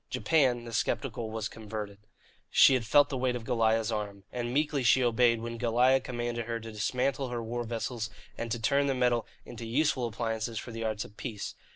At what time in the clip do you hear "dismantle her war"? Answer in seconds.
6.71-7.63